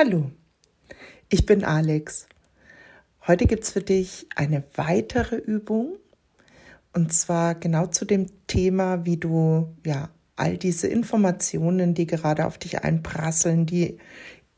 Hallo, 0.00 0.30
ich 1.28 1.44
bin 1.44 1.64
Alex. 1.64 2.28
Heute 3.26 3.46
gibt 3.46 3.64
es 3.64 3.70
für 3.70 3.80
dich 3.80 4.28
eine 4.36 4.62
weitere 4.76 5.34
Übung 5.34 5.96
und 6.94 7.12
zwar 7.12 7.56
genau 7.56 7.86
zu 7.86 8.04
dem 8.04 8.26
Thema, 8.46 9.04
wie 9.06 9.16
du 9.16 9.74
ja 9.84 10.10
all 10.36 10.56
diese 10.56 10.86
Informationen, 10.86 11.94
die 11.94 12.06
gerade 12.06 12.46
auf 12.46 12.58
dich 12.58 12.84
einprasseln, 12.84 13.66
die 13.66 13.98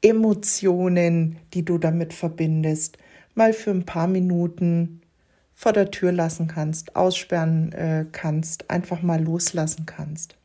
Emotionen, 0.03 1.39
die 1.55 1.65
du 1.65 1.79
damit 1.79 2.13
verbindest, 2.13 2.99
mal 3.35 3.55
für 3.55 3.71
ein 3.71 3.87
paar 3.87 4.09
Minuten 4.09 5.01
vor 5.55 5.73
der 5.73 5.91
Tür 5.91 6.13
lassen 6.13 6.49
kannst, 6.49 6.97
aussperren 6.97 7.73
äh, 7.73 8.05
kannst, 8.13 8.69
einfach 8.69 9.01
mal 9.01 9.25
loslassen 9.25 9.87
kannst. 9.87 10.37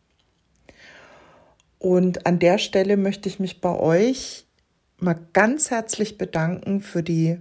Und 1.79 2.25
an 2.25 2.39
der 2.39 2.59
Stelle 2.59 2.95
möchte 2.95 3.27
ich 3.27 3.41
mich 3.41 3.59
bei 3.59 3.77
euch 3.77 4.44
mal 5.05 5.19
ganz 5.33 5.71
herzlich 5.71 6.17
bedanken 6.17 6.81
für 6.81 7.03
die 7.03 7.37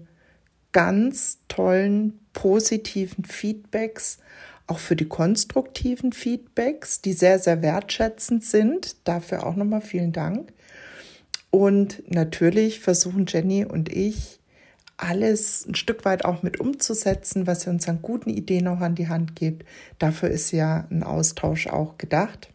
ganz 0.72 1.38
tollen 1.48 2.20
positiven 2.32 3.24
Feedbacks, 3.24 4.18
auch 4.66 4.78
für 4.78 4.96
die 4.96 5.08
konstruktiven 5.08 6.12
Feedbacks, 6.12 7.00
die 7.00 7.12
sehr, 7.12 7.38
sehr 7.38 7.62
wertschätzend 7.62 8.44
sind. 8.44 8.96
Dafür 9.04 9.46
auch 9.46 9.56
nochmal 9.56 9.80
vielen 9.80 10.12
Dank. 10.12 10.52
Und 11.50 12.02
natürlich 12.10 12.80
versuchen 12.80 13.26
Jenny 13.26 13.64
und 13.64 13.88
ich, 13.88 14.40
alles 14.96 15.66
ein 15.66 15.74
Stück 15.74 16.04
weit 16.04 16.24
auch 16.24 16.42
mit 16.42 16.60
umzusetzen, 16.60 17.46
was 17.46 17.66
ihr 17.66 17.72
uns 17.72 17.88
an 17.88 18.00
guten 18.02 18.30
Ideen 18.30 18.68
auch 18.68 18.80
an 18.80 18.94
die 18.94 19.08
Hand 19.08 19.36
gibt. 19.36 19.64
Dafür 19.98 20.30
ist 20.30 20.52
ja 20.52 20.86
ein 20.90 21.02
Austausch 21.02 21.66
auch 21.66 21.98
gedacht. 21.98 22.53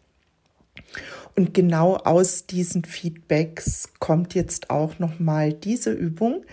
Und 1.36 1.54
genau 1.54 1.96
aus 1.96 2.46
diesen 2.46 2.84
Feedbacks 2.84 3.90
kommt 3.98 4.34
jetzt 4.34 4.70
auch 4.70 4.98
nochmal 4.98 5.52
diese 5.52 5.92
Übung, 5.92 6.44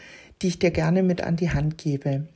die 0.41 0.47
ich 0.47 0.59
dir 0.59 0.71
gerne 0.71 1.03
mit 1.03 1.21
an 1.21 1.35
die 1.35 1.51
Hand 1.51 1.77
gebe. 1.77 2.27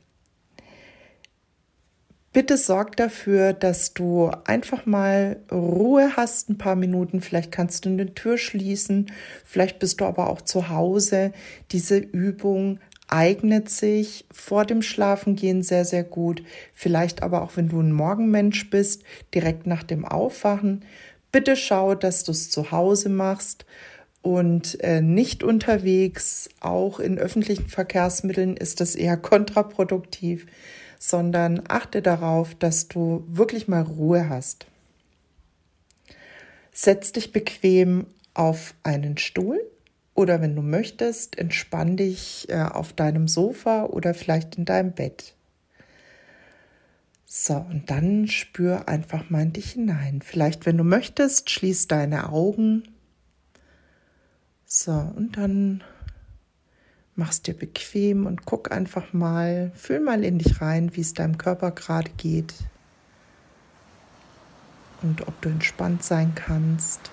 Bitte 2.32 2.56
sorg 2.56 2.96
dafür, 2.96 3.52
dass 3.52 3.92
du 3.92 4.30
einfach 4.44 4.86
mal 4.86 5.40
Ruhe 5.52 6.16
hast, 6.16 6.48
ein 6.48 6.56
paar 6.56 6.76
Minuten. 6.76 7.20
Vielleicht 7.20 7.52
kannst 7.52 7.84
du 7.84 7.90
eine 7.90 8.14
Tür 8.14 8.38
schließen, 8.38 9.12
vielleicht 9.44 9.78
bist 9.78 10.00
du 10.00 10.06
aber 10.06 10.30
auch 10.30 10.40
zu 10.40 10.70
Hause. 10.70 11.32
Diese 11.72 11.98
Übung 11.98 12.80
eignet 13.06 13.68
sich 13.68 14.24
vor 14.32 14.64
dem 14.64 14.80
Schlafengehen 14.80 15.62
sehr, 15.62 15.84
sehr 15.84 16.04
gut. 16.04 16.42
Vielleicht 16.72 17.22
aber 17.22 17.42
auch, 17.42 17.58
wenn 17.58 17.68
du 17.68 17.80
ein 17.80 17.92
Morgenmensch 17.92 18.70
bist, 18.70 19.02
direkt 19.34 19.66
nach 19.66 19.82
dem 19.82 20.06
Aufwachen. 20.06 20.86
Bitte 21.32 21.56
schau, 21.56 21.94
dass 21.94 22.24
du 22.24 22.32
es 22.32 22.50
zu 22.50 22.70
Hause 22.70 23.08
machst 23.08 23.64
und 24.20 24.78
äh, 24.84 25.00
nicht 25.00 25.42
unterwegs. 25.42 26.50
Auch 26.60 27.00
in 27.00 27.18
öffentlichen 27.18 27.68
Verkehrsmitteln 27.68 28.56
ist 28.56 28.80
das 28.80 28.94
eher 28.94 29.16
kontraproduktiv, 29.16 30.46
sondern 30.98 31.62
achte 31.68 32.02
darauf, 32.02 32.54
dass 32.54 32.88
du 32.88 33.24
wirklich 33.26 33.66
mal 33.66 33.82
Ruhe 33.82 34.28
hast. 34.28 34.66
Setz 36.70 37.12
dich 37.12 37.32
bequem 37.32 38.06
auf 38.34 38.74
einen 38.82 39.18
Stuhl 39.18 39.60
oder 40.14 40.40
wenn 40.42 40.54
du 40.54 40.62
möchtest, 40.62 41.38
entspann 41.38 41.96
dich 41.96 42.46
äh, 42.50 42.62
auf 42.62 42.92
deinem 42.92 43.26
Sofa 43.26 43.84
oder 43.86 44.14
vielleicht 44.14 44.56
in 44.56 44.64
deinem 44.66 44.92
Bett. 44.92 45.34
So, 47.34 47.54
und 47.54 47.90
dann 47.90 48.28
spür 48.28 48.90
einfach 48.90 49.30
mal 49.30 49.40
in 49.40 49.54
dich 49.54 49.70
hinein. 49.70 50.20
Vielleicht, 50.20 50.66
wenn 50.66 50.76
du 50.76 50.84
möchtest, 50.84 51.48
schließ 51.48 51.88
deine 51.88 52.28
Augen. 52.28 52.82
So, 54.66 54.92
und 54.92 55.38
dann 55.38 55.82
machst 57.16 57.46
dir 57.46 57.54
bequem 57.54 58.26
und 58.26 58.44
guck 58.44 58.70
einfach 58.70 59.14
mal, 59.14 59.72
fühl 59.74 60.00
mal 60.00 60.24
in 60.24 60.40
dich 60.40 60.60
rein, 60.60 60.94
wie 60.94 61.00
es 61.00 61.14
deinem 61.14 61.38
Körper 61.38 61.70
gerade 61.70 62.10
geht 62.18 62.52
und 65.00 65.26
ob 65.26 65.40
du 65.40 65.48
entspannt 65.48 66.04
sein 66.04 66.34
kannst. 66.34 67.10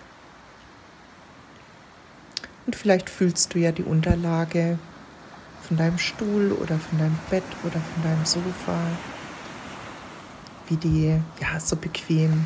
Und 2.65 2.75
vielleicht 2.75 3.09
fühlst 3.09 3.53
du 3.53 3.59
ja 3.59 3.71
die 3.71 3.83
Unterlage 3.83 4.79
von 5.61 5.77
deinem 5.77 5.97
Stuhl 5.97 6.51
oder 6.51 6.77
von 6.77 6.99
deinem 6.99 7.19
Bett 7.29 7.45
oder 7.63 7.79
von 7.79 8.03
deinem 8.03 8.25
Sofa 8.25 8.81
wie 10.69 10.77
die 10.77 11.21
ja 11.39 11.59
so 11.59 11.75
bequem 11.75 12.45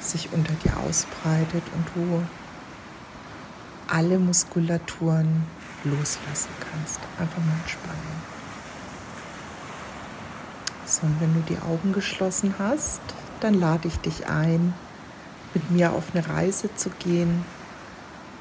sich 0.00 0.32
unter 0.32 0.52
dir 0.54 0.76
ausbreitet 0.78 1.62
und 1.74 1.86
du 1.94 2.22
alle 3.86 4.18
Muskulaturen 4.18 5.44
loslassen 5.84 6.50
kannst. 6.60 7.00
Einfach 7.18 7.38
mal 7.38 7.56
entspannen. 7.60 8.38
So, 10.84 11.06
und 11.06 11.20
wenn 11.20 11.34
du 11.34 11.40
die 11.40 11.58
Augen 11.58 11.92
geschlossen 11.92 12.54
hast, 12.58 13.00
dann 13.40 13.54
lade 13.54 13.88
ich 13.88 13.98
dich 13.98 14.26
ein, 14.26 14.74
mit 15.54 15.70
mir 15.70 15.92
auf 15.92 16.14
eine 16.14 16.26
Reise 16.26 16.74
zu 16.74 16.90
gehen. 16.90 17.44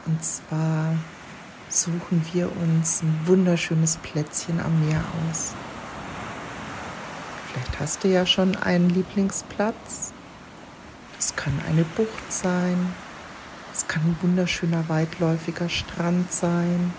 Und 0.06 0.24
zwar 0.24 0.94
suchen 1.70 2.26
wir 2.32 2.50
uns 2.62 3.02
ein 3.04 3.20
wunderschönes 3.26 3.98
Plätzchen 3.98 4.60
am 4.60 4.88
Meer 4.88 5.04
aus. 5.30 5.54
Vielleicht 7.58 7.80
hast 7.80 8.04
du 8.04 8.08
ja 8.08 8.24
schon 8.28 8.56
einen 8.56 8.92
Lieblingsplatz. 8.92 10.14
Es 11.18 11.36
kann 11.36 11.60
eine 11.68 11.84
Bucht 11.84 12.32
sein. 12.32 12.94
Es 13.74 13.88
kann 13.88 14.04
ein 14.04 14.18
wunderschöner 14.22 14.88
weitläufiger 14.90 15.68
Strand 15.68 16.32
sein. 16.32 16.94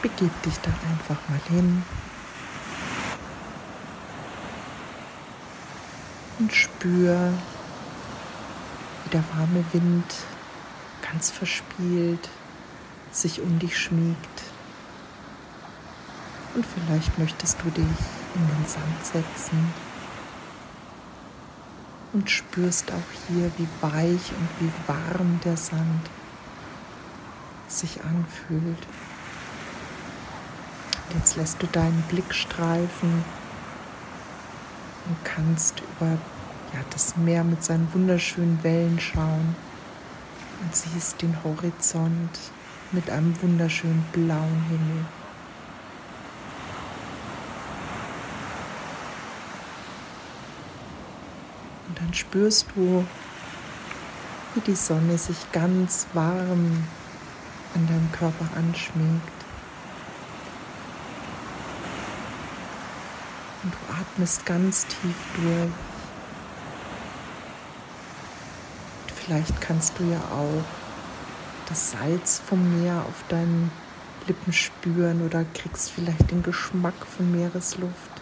Begib 0.00 0.42
dich 0.42 0.58
da 0.58 0.70
einfach 0.90 1.20
mal 1.28 1.40
hin. 1.50 1.84
Und 6.40 6.52
spür, 6.52 7.32
wie 9.04 9.10
der 9.10 9.22
warme 9.36 9.64
Wind 9.72 10.14
ganz 11.08 11.30
verspielt 11.30 12.28
sich 13.12 13.40
um 13.40 13.60
dich 13.60 13.78
schmiegt. 13.78 14.51
Und 16.54 16.66
vielleicht 16.66 17.18
möchtest 17.18 17.58
du 17.62 17.70
dich 17.70 17.84
in 18.34 18.46
den 18.46 18.66
Sand 18.66 19.04
setzen 19.04 19.72
und 22.12 22.30
spürst 22.30 22.90
auch 22.92 23.28
hier, 23.28 23.50
wie 23.56 23.68
weich 23.80 24.32
und 24.32 24.48
wie 24.60 24.70
warm 24.86 25.40
der 25.44 25.56
Sand 25.56 26.10
sich 27.68 28.00
anfühlt. 28.04 28.86
Jetzt 31.14 31.36
lässt 31.36 31.62
du 31.62 31.66
deinen 31.66 32.02
Blick 32.08 32.34
streifen 32.34 33.24
und 35.06 35.24
kannst 35.24 35.80
über 35.80 36.12
ja, 36.72 36.80
das 36.90 37.16
Meer 37.16 37.44
mit 37.44 37.64
seinen 37.64 37.92
wunderschönen 37.92 38.62
Wellen 38.62 38.98
schauen 39.00 39.54
und 40.62 40.76
siehst 40.76 41.20
den 41.22 41.36
Horizont 41.44 42.38
mit 42.92 43.10
einem 43.10 43.40
wunderschönen 43.42 44.04
blauen 44.12 44.64
Himmel. 44.68 45.04
Dann 52.02 52.14
spürst 52.14 52.66
du, 52.74 53.04
wie 54.54 54.60
die 54.60 54.74
Sonne 54.74 55.16
sich 55.16 55.36
ganz 55.52 56.06
warm 56.12 56.84
an 57.74 57.86
deinem 57.86 58.10
Körper 58.12 58.46
anschmiegt. 58.56 59.32
Und 63.62 63.72
du 63.72 63.78
atmest 64.00 64.44
ganz 64.44 64.86
tief 64.86 65.16
durch. 65.36 65.70
Und 69.02 69.12
vielleicht 69.14 69.60
kannst 69.60 69.98
du 69.98 70.04
ja 70.04 70.18
auch 70.18 70.64
das 71.68 71.92
Salz 71.92 72.42
vom 72.44 72.82
Meer 72.82 73.04
auf 73.08 73.24
deinen 73.28 73.70
Lippen 74.26 74.52
spüren 74.52 75.24
oder 75.24 75.44
kriegst 75.54 75.92
vielleicht 75.92 76.30
den 76.30 76.42
Geschmack 76.42 77.06
von 77.06 77.30
Meeresluft. 77.30 78.21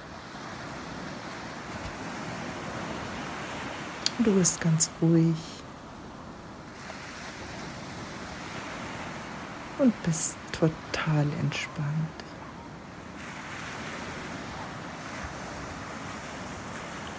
Du 4.23 4.35
bist 4.35 4.61
ganz 4.61 4.91
ruhig 5.01 5.35
und 9.79 10.03
bist 10.03 10.37
total 10.53 11.27
entspannt. 11.41 11.87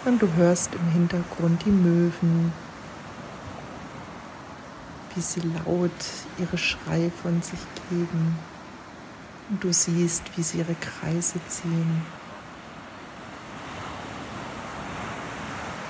Und 0.04 0.22
du 0.22 0.32
hörst 0.34 0.72
im 0.76 0.92
Hintergrund 0.92 1.64
die 1.64 1.70
Möwen, 1.70 2.52
wie 5.16 5.20
sie 5.20 5.40
laut 5.40 5.90
ihre 6.38 6.56
Schreie 6.56 7.10
von 7.10 7.42
sich 7.42 7.60
geben. 7.90 8.38
Und 9.50 9.64
du 9.64 9.72
siehst, 9.72 10.22
wie 10.36 10.42
sie 10.44 10.58
ihre 10.58 10.76
Kreise 10.76 11.40
ziehen. 11.48 12.02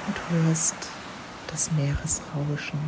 Und 0.06 0.17
hörst 0.31 0.88
des 1.52 1.70
Meeres 1.72 2.22
rauschen. 2.34 2.78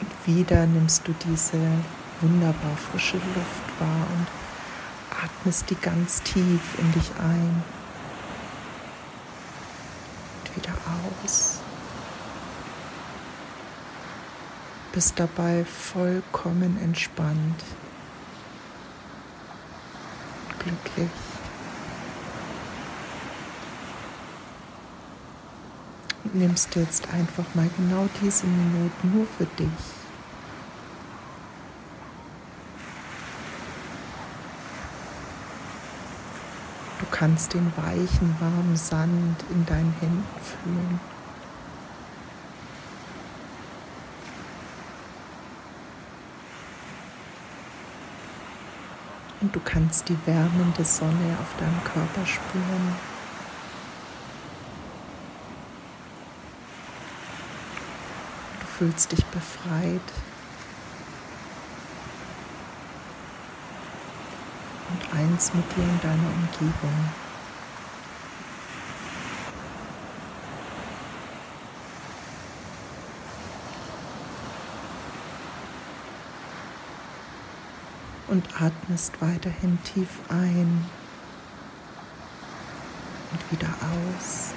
Und 0.00 0.36
wieder 0.36 0.66
nimmst 0.66 1.06
du 1.06 1.14
diese 1.24 1.58
wunderbar 2.20 2.76
frische 2.76 3.16
Luft 3.16 3.80
wahr 3.80 4.06
und 4.16 4.26
atmest 5.24 5.70
die 5.70 5.76
ganz 5.76 6.22
tief 6.22 6.78
in 6.78 6.92
dich 6.92 7.10
ein 7.18 7.62
und 10.38 10.56
wieder 10.56 10.74
aus. 11.24 11.58
Bist 14.92 15.18
dabei 15.18 15.64
vollkommen 15.64 16.78
entspannt, 16.82 17.64
glücklich. 20.58 21.31
Nimmst 26.32 26.74
jetzt 26.76 27.12
einfach 27.12 27.44
mal 27.54 27.68
genau 27.76 28.08
diese 28.22 28.46
Minuten 28.46 29.16
nur 29.16 29.26
für 29.26 29.46
dich. 29.58 29.68
kannst 37.22 37.54
den 37.54 37.72
weichen, 37.76 38.34
warmen 38.40 38.76
Sand 38.76 39.44
in 39.50 39.64
deinen 39.64 39.94
Händen 40.00 40.24
fühlen. 40.42 41.00
Und 49.40 49.54
du 49.54 49.60
kannst 49.60 50.08
die 50.08 50.18
wärmende 50.26 50.84
Sonne 50.84 51.36
auf 51.40 51.56
deinem 51.60 51.84
Körper 51.84 52.26
spüren. 52.26 53.11
Fühlst 58.78 59.12
dich 59.12 59.24
befreit. 59.26 60.00
und 64.92 65.18
eins 65.18 65.52
mit 65.54 65.64
dir 65.76 65.82
in 65.82 66.00
deiner 66.00 66.28
Umgebung. 66.28 67.10
Und 78.28 78.48
atmest 78.62 79.20
weiterhin 79.20 79.78
tief 79.82 80.08
ein 80.30 80.86
und 83.30 83.52
wieder 83.52 83.68
aus. 83.68 84.54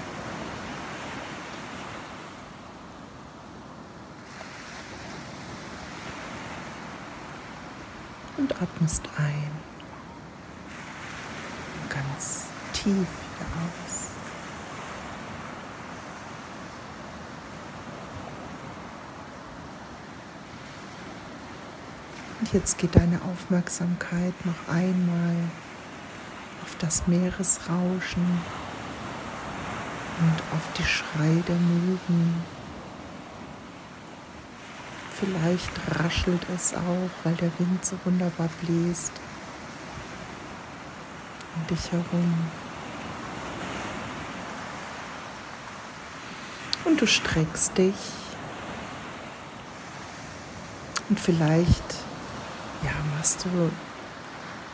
Und 8.38 8.62
atmest 8.62 9.02
ein 9.18 9.52
ganz 11.90 12.46
tief 12.74 12.86
wieder 12.86 13.50
aus. 13.64 14.10
Und 22.42 22.54
jetzt 22.54 22.78
geht 22.78 22.96
deine 22.96 23.22
Aufmerksamkeit 23.22 24.34
noch 24.46 24.74
einmal 24.74 25.36
auf 26.64 26.76
das 26.80 27.08
Meeresrauschen 27.08 28.42
und 30.20 30.44
auf 30.54 30.74
die 30.78 30.84
Schrei 30.84 31.44
der 31.48 31.56
Möwen. 31.56 32.55
Vielleicht 35.20 35.72
raschelt 36.00 36.42
es 36.54 36.74
auch, 36.74 37.10
weil 37.24 37.36
der 37.36 37.52
Wind 37.58 37.86
so 37.86 37.98
wunderbar 38.04 38.50
bläst 38.62 39.14
um 41.56 41.68
dich 41.68 41.92
herum. 41.92 42.34
Und 46.86 47.02
du 47.02 47.08
streckst 47.08 47.78
dich. 47.78 47.96
Und 51.10 51.20
vielleicht 51.20 51.96
ja, 52.84 52.92
machst 53.16 53.46
du 53.46 53.72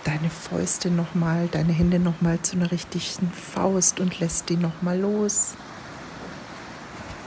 deine 0.03 0.29
Fäuste 0.29 0.89
nochmal, 0.89 1.47
deine 1.47 1.73
Hände 1.73 1.99
nochmal 1.99 2.41
zu 2.41 2.55
einer 2.55 2.71
richtigen 2.71 3.31
Faust 3.31 3.99
und 3.99 4.19
lässt 4.19 4.49
die 4.49 4.57
nochmal 4.57 4.99
los. 4.99 5.53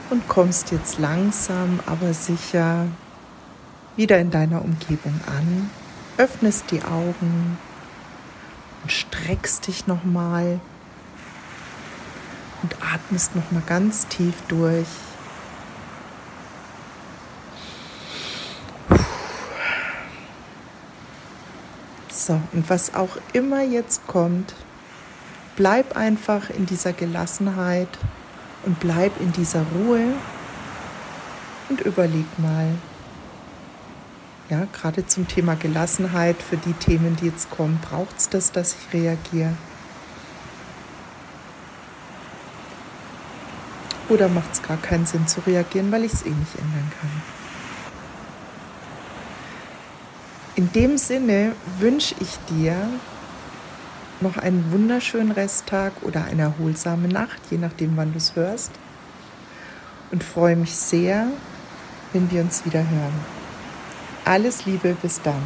Und 0.09 0.27
kommst 0.27 0.71
jetzt 0.71 0.99
langsam, 0.99 1.79
aber 1.85 2.13
sicher 2.13 2.87
wieder 3.95 4.19
in 4.19 4.31
deiner 4.31 4.63
Umgebung 4.63 5.19
an. 5.27 5.69
Öffnest 6.17 6.71
die 6.71 6.83
Augen 6.83 7.57
und 8.83 8.91
streckst 8.91 9.67
dich 9.67 9.87
nochmal 9.87 10.59
und 12.63 12.75
atmest 12.81 13.35
nochmal 13.35 13.63
ganz 13.65 14.07
tief 14.07 14.35
durch. 14.47 14.87
So, 22.09 22.41
und 22.53 22.69
was 22.69 22.95
auch 22.95 23.17
immer 23.33 23.61
jetzt 23.61 24.07
kommt, 24.07 24.55
bleib 25.55 25.95
einfach 25.95 26.49
in 26.49 26.65
dieser 26.65 26.91
Gelassenheit 26.91 27.89
und 28.65 28.79
bleib 28.79 29.19
in 29.21 29.31
dieser 29.31 29.63
Ruhe 29.75 30.13
und 31.69 31.81
überleg 31.81 32.25
mal, 32.39 32.69
ja, 34.49 34.67
gerade 34.71 35.07
zum 35.07 35.27
Thema 35.27 35.55
Gelassenheit, 35.55 36.41
für 36.41 36.57
die 36.57 36.73
Themen, 36.73 37.15
die 37.15 37.25
jetzt 37.25 37.49
kommen, 37.49 37.79
braucht 37.81 38.17
es 38.17 38.29
das, 38.29 38.51
dass 38.51 38.75
ich 38.75 38.93
reagiere? 38.93 39.53
Oder 44.07 44.27
macht 44.27 44.53
es 44.53 44.61
gar 44.61 44.77
keinen 44.77 45.07
Sinn 45.07 45.27
zu 45.27 45.41
reagieren, 45.47 45.91
weil 45.91 46.03
ich 46.03 46.13
es 46.13 46.21
eh 46.23 46.29
nicht 46.29 46.55
ändern 46.55 46.91
kann? 46.99 47.09
In 50.55 50.71
dem 50.71 50.97
Sinne 50.97 51.53
wünsche 51.79 52.15
ich 52.19 52.37
dir 52.49 52.75
noch 54.21 54.37
einen 54.37 54.71
wunderschönen 54.71 55.31
Resttag 55.31 55.91
oder 56.03 56.23
eine 56.25 56.43
erholsame 56.43 57.07
Nacht, 57.07 57.41
je 57.49 57.57
nachdem, 57.57 57.97
wann 57.97 58.11
du 58.11 58.17
es 58.17 58.35
hörst. 58.35 58.71
Und 60.11 60.23
freue 60.23 60.55
mich 60.55 60.75
sehr, 60.75 61.27
wenn 62.13 62.31
wir 62.31 62.41
uns 62.41 62.63
wieder 62.63 62.79
hören. 62.79 63.34
Alles 64.25 64.65
Liebe, 64.65 64.95
bis 64.99 65.21
dann. 65.21 65.41